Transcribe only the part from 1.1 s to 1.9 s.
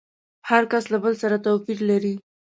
سره توپير